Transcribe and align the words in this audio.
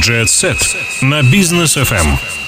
Jet 0.00 0.28
Set 0.28 0.76
на 1.02 1.22
бизнес 1.22 1.76
FM. 1.76 2.39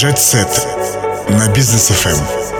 Jet 0.00 0.18
Set 0.18 0.66
на 1.28 1.48
бизнес 1.48 1.90
FM. 1.90 2.59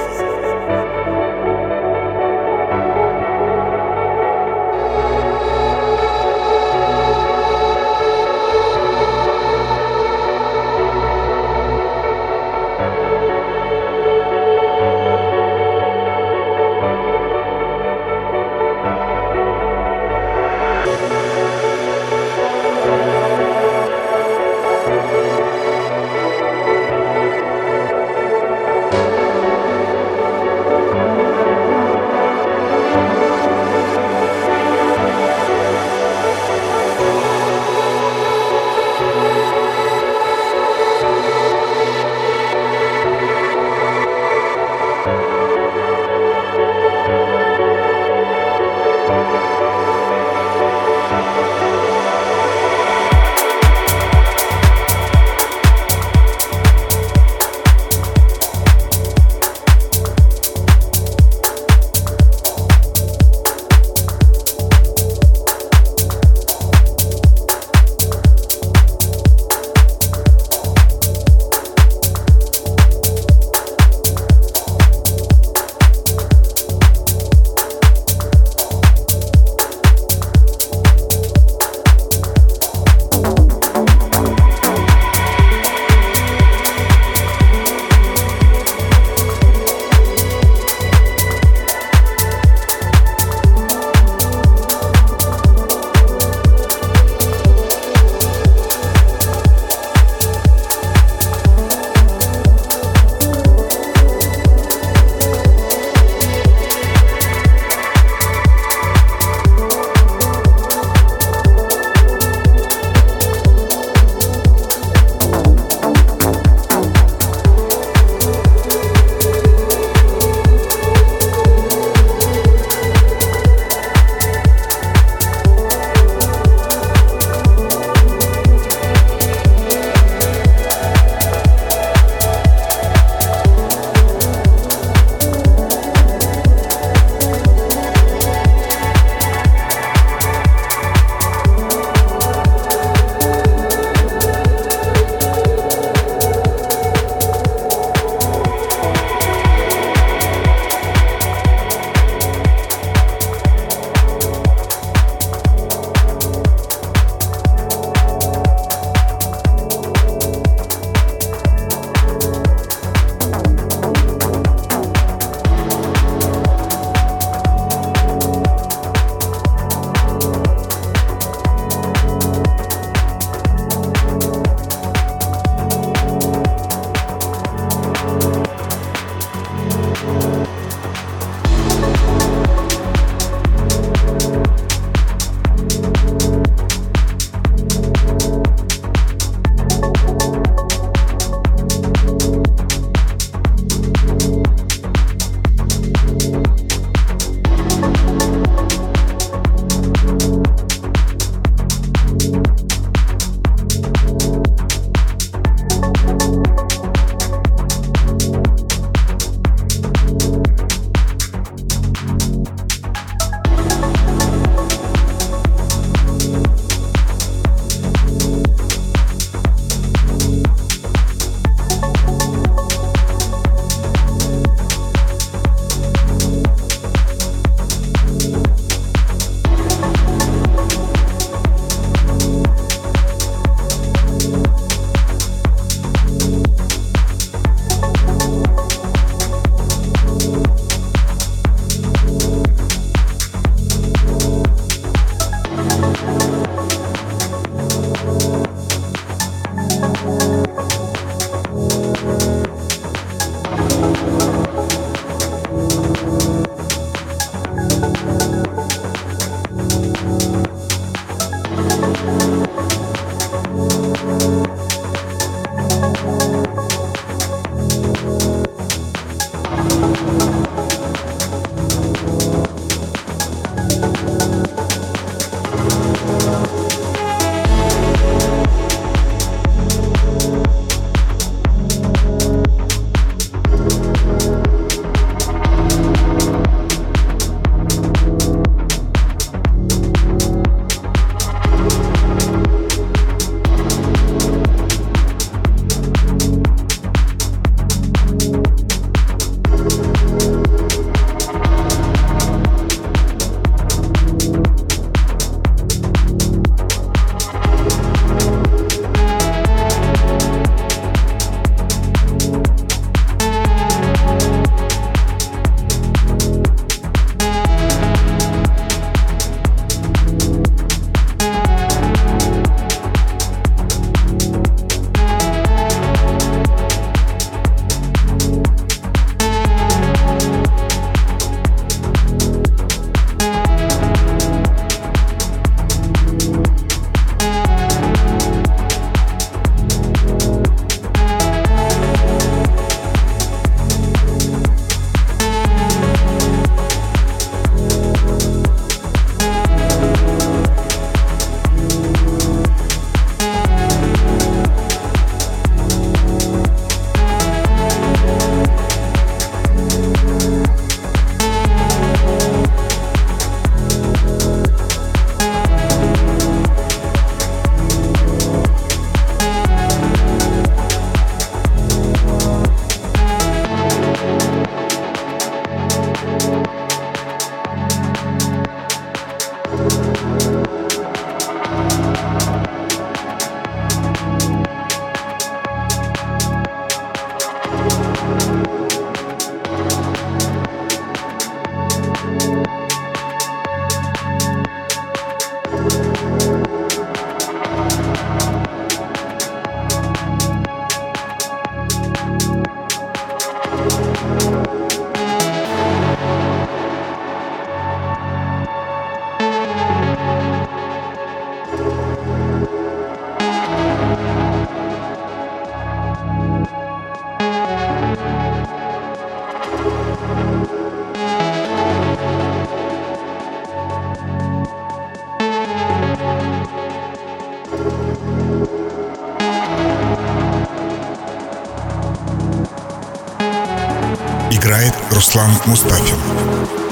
Мустафин. 435.46 436.69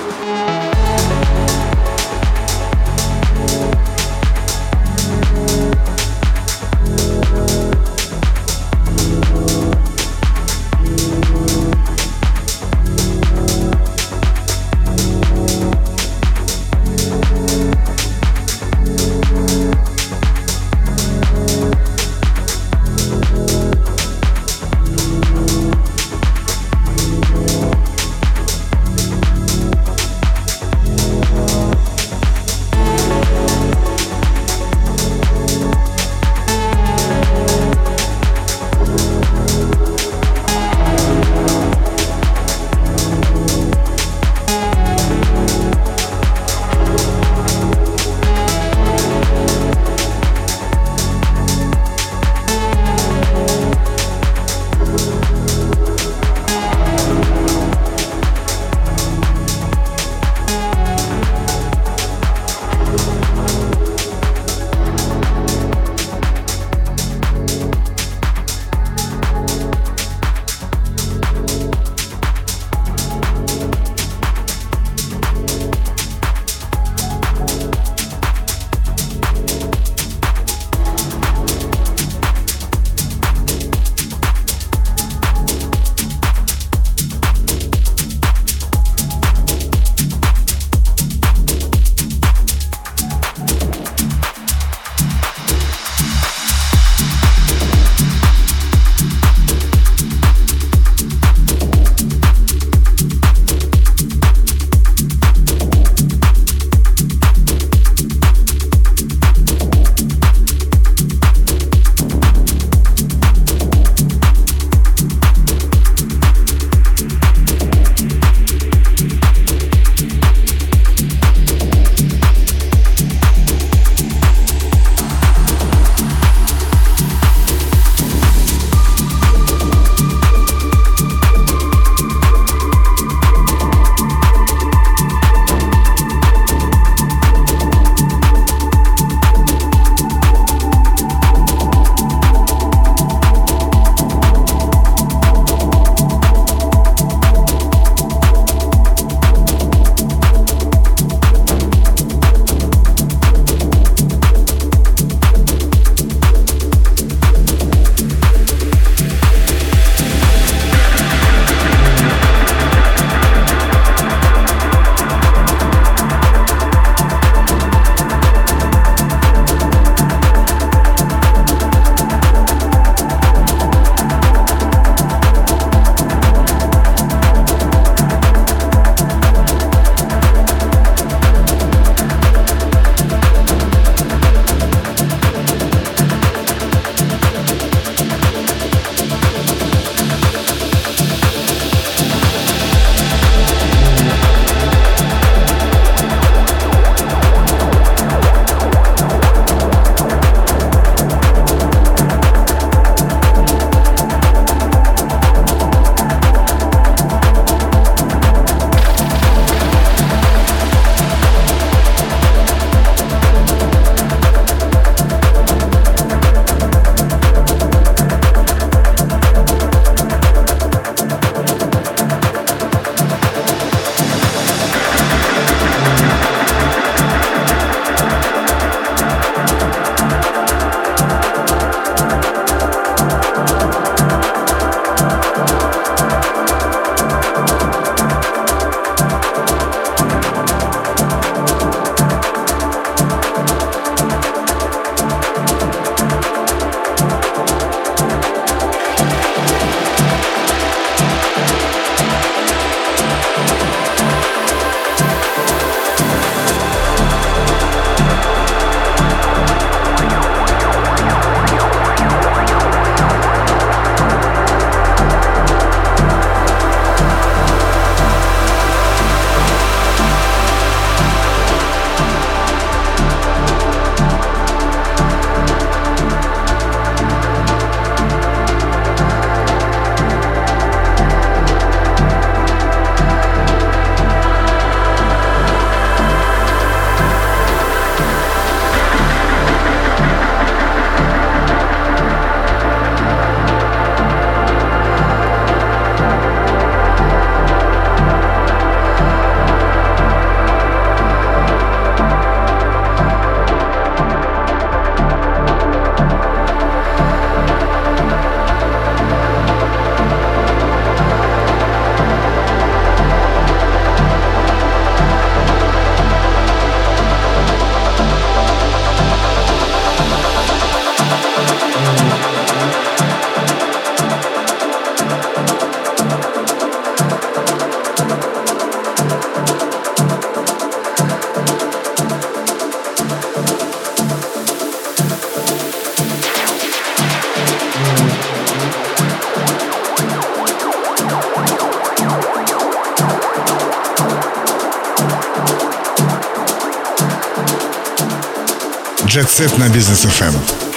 Set 349.08 349.58
на 349.58 349.68
бизнес 349.68 350.04
FM. 350.04 350.67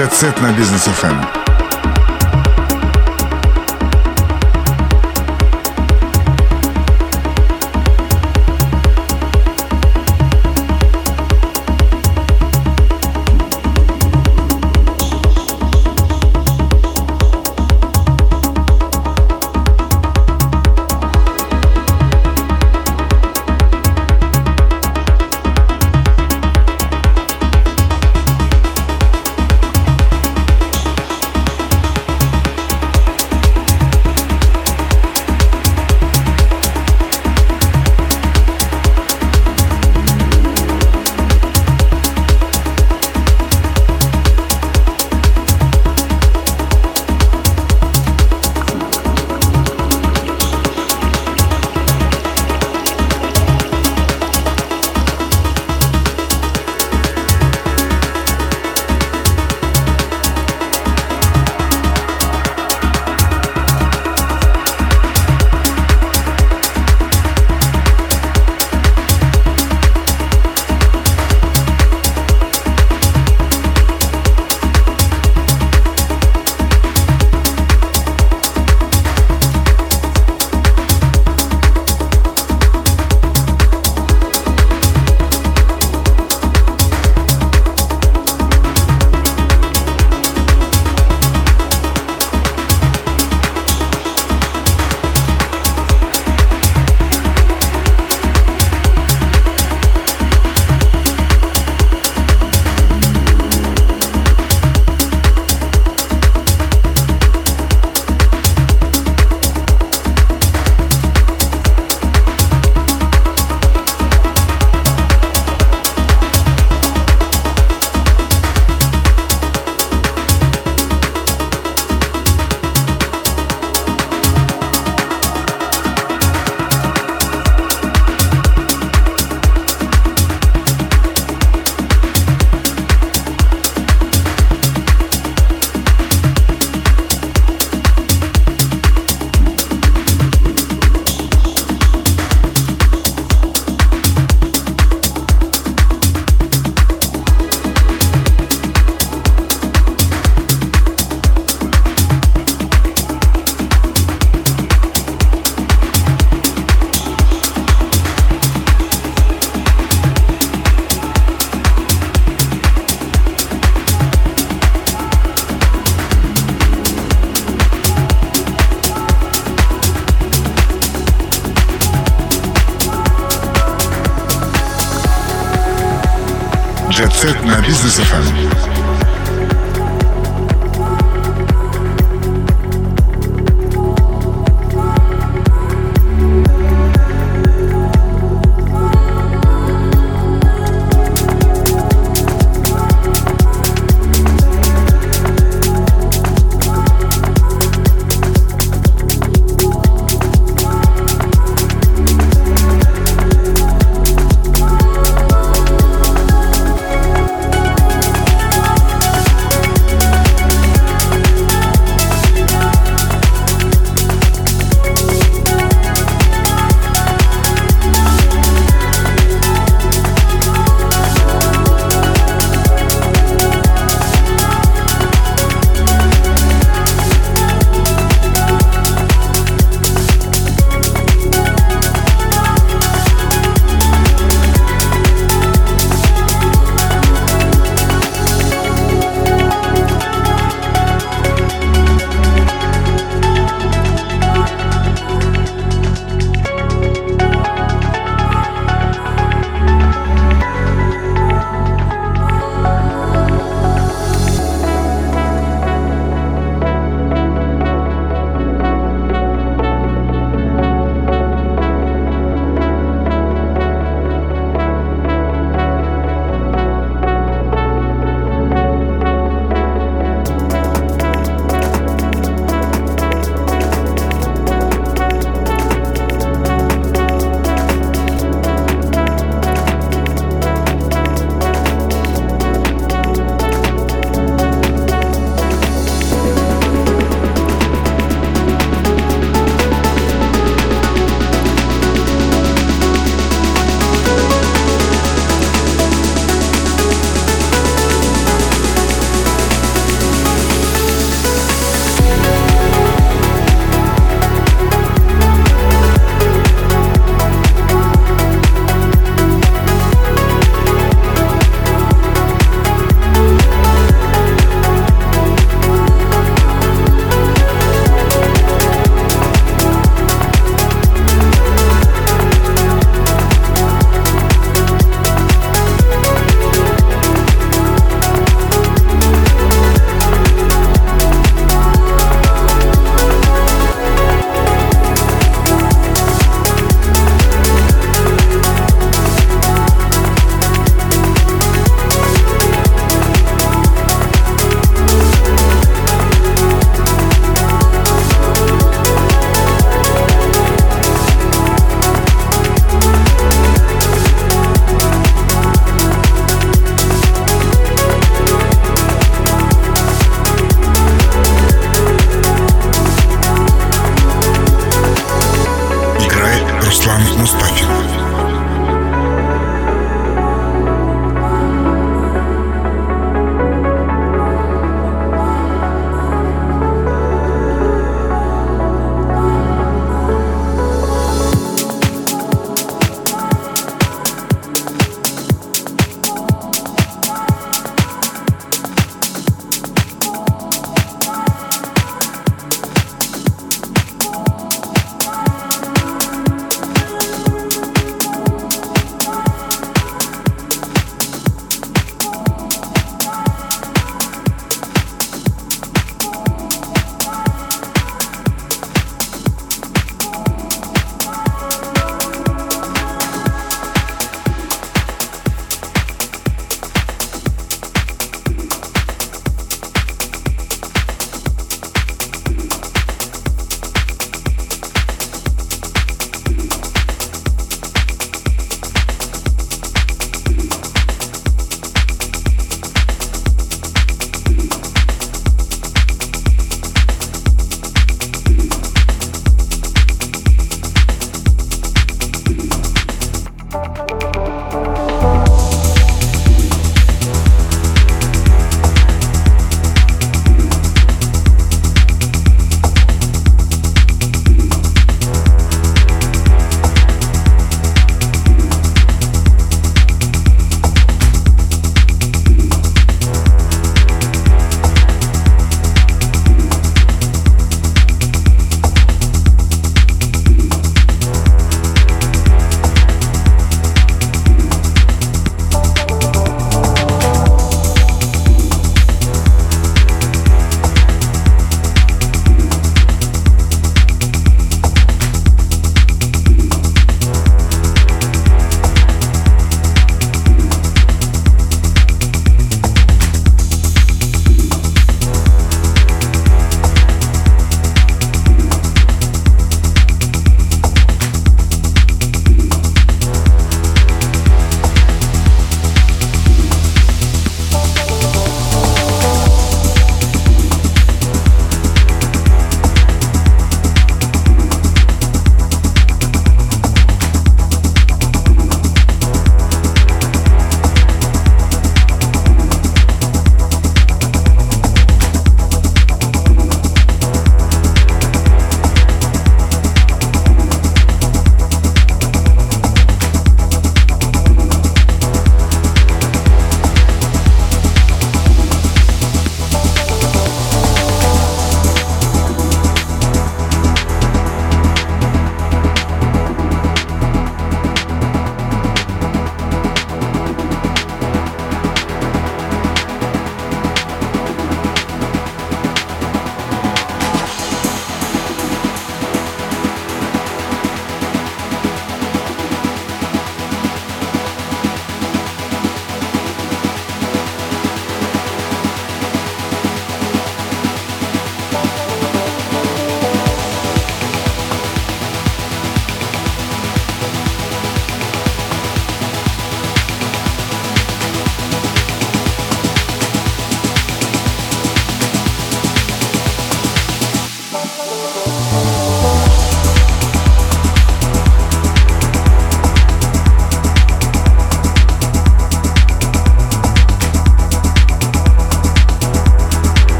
Jet 0.00 0.14
Set 0.14 0.40
на 0.40 0.52
бизнес 0.52 0.88
FM. 0.88 1.49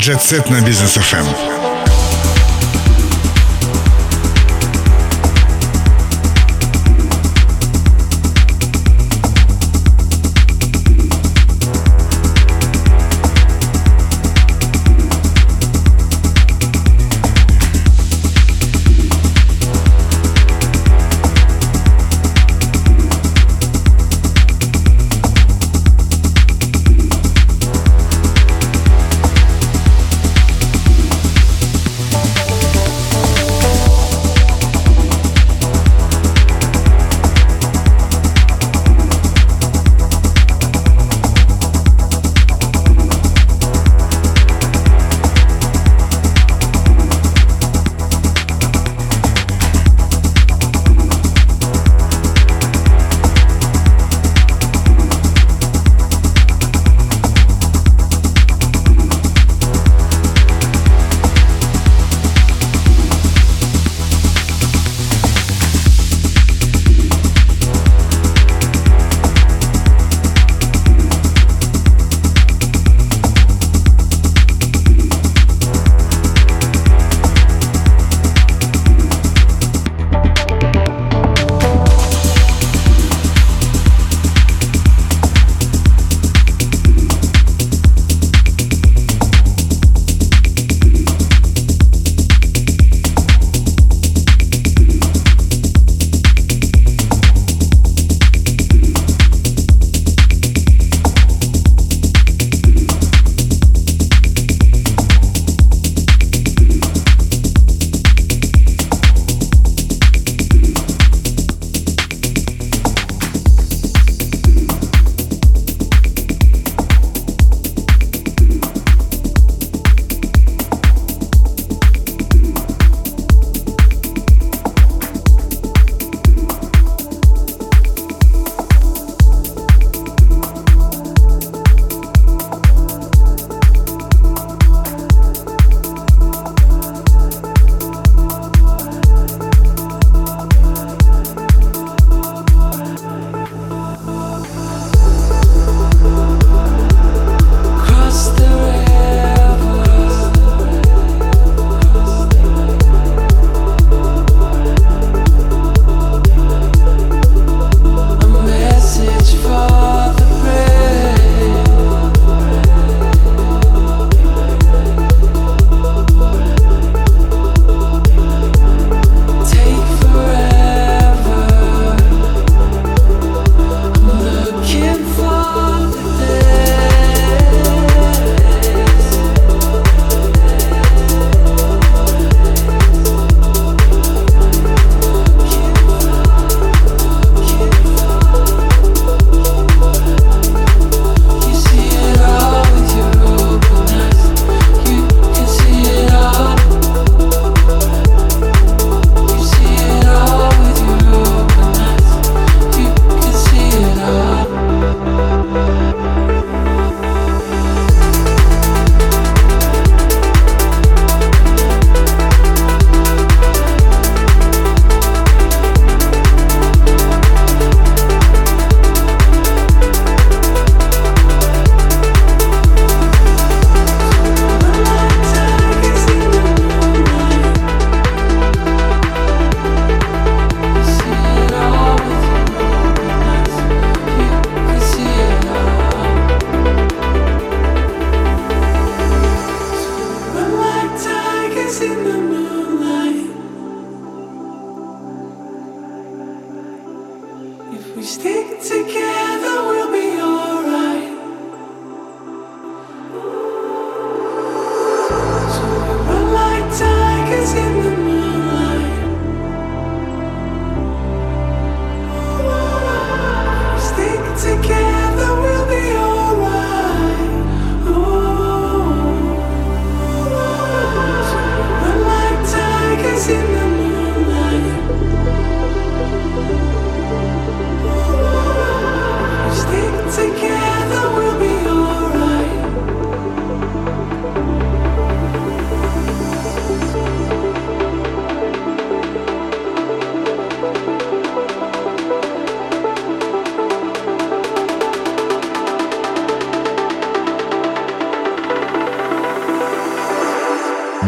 Set 0.00 0.50
на 0.50 0.60
бизнес 0.62 0.96
FM. 0.96 1.59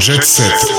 Jet 0.03 0.25
Set. 0.25 0.72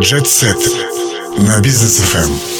Jet 0.00 0.26
Set 0.26 0.56
на 1.38 1.60
бизнес 1.60 2.00
FM. 2.00 2.57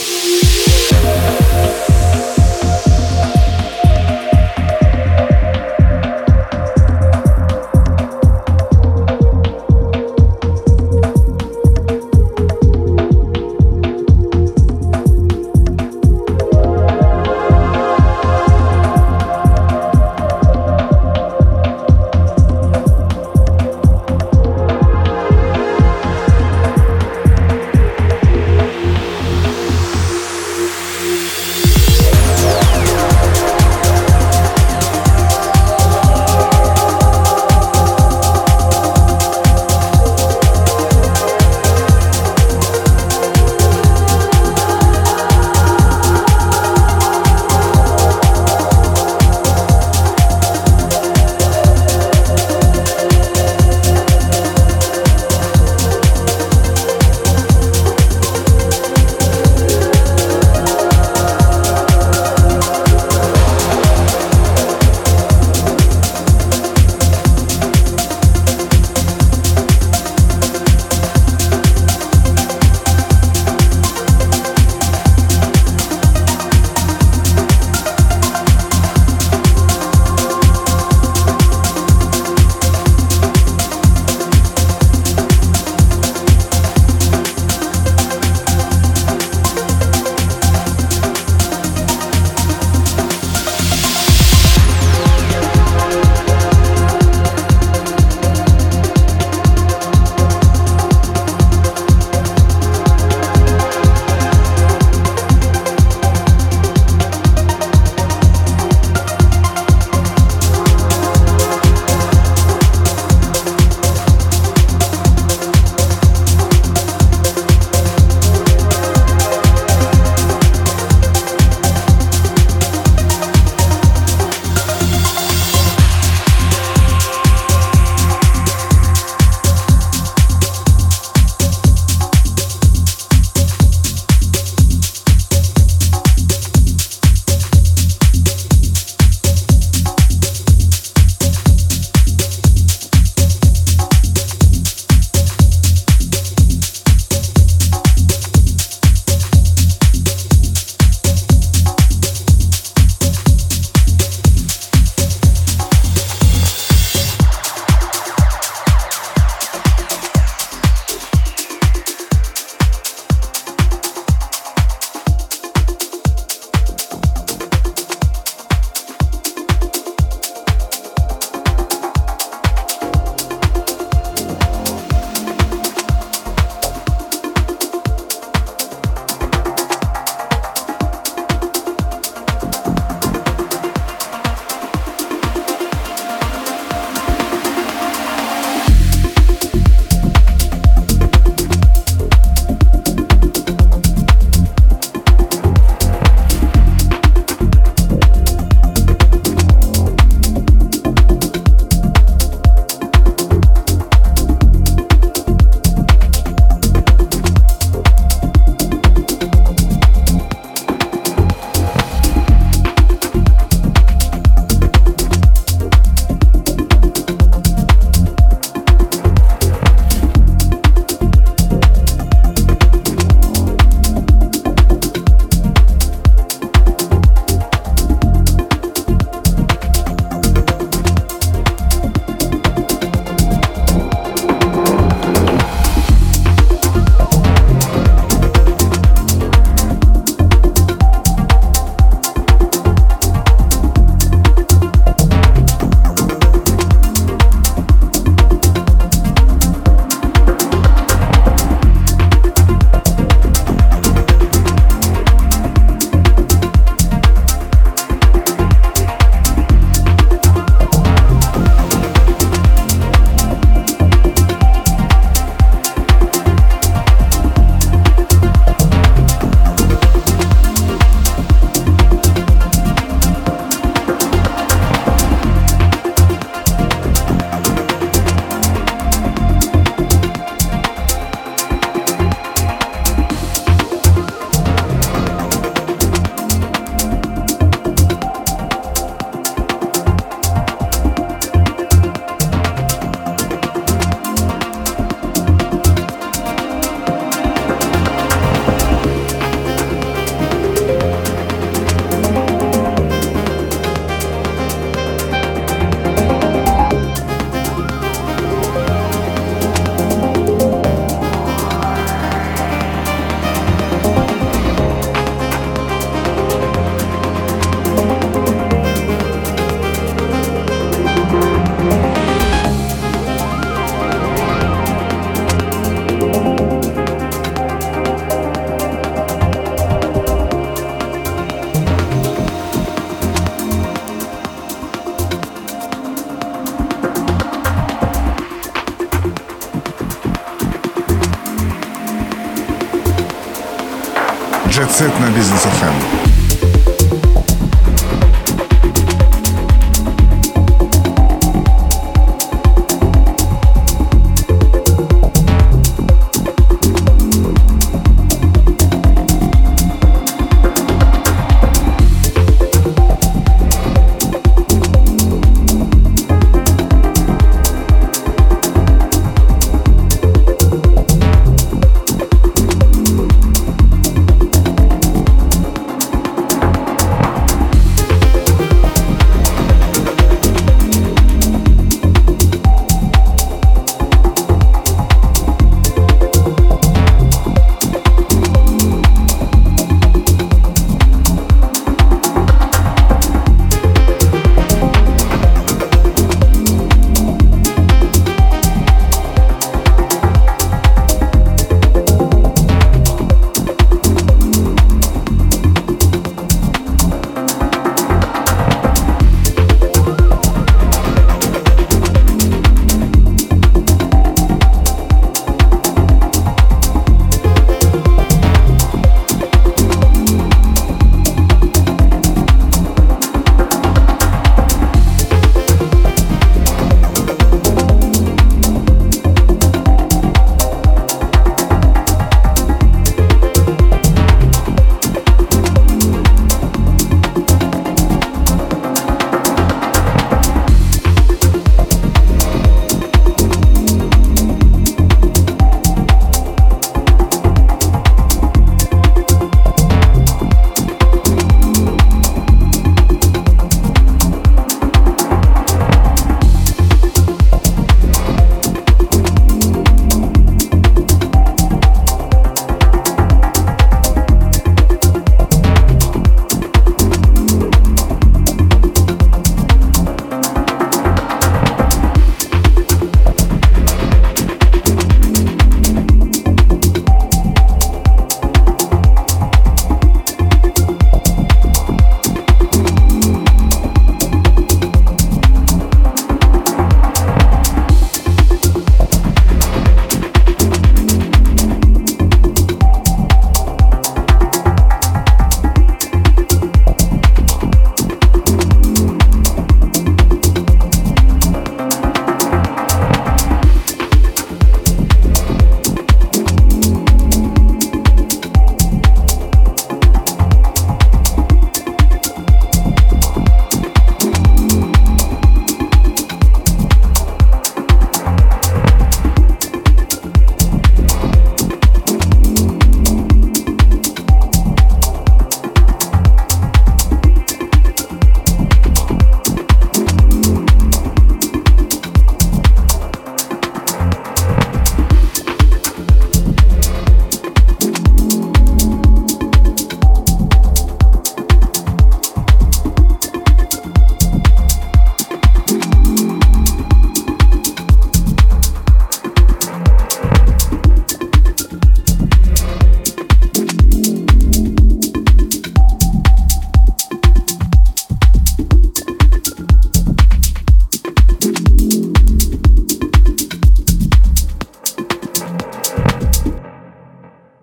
Jet 344.58 344.72
Set 344.72 345.00
на 345.00 345.10
Бизнес 345.10 345.42
ФМ. 345.42 346.07